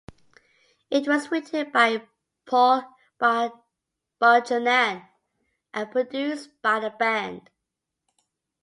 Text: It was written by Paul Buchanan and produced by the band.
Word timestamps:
It 0.89 1.07
was 1.07 1.29
written 1.29 1.69
by 1.69 2.01
Paul 2.47 2.83
Buchanan 3.19 5.03
and 5.75 5.91
produced 5.91 6.59
by 6.63 6.79
the 6.79 6.89
band. 6.89 7.51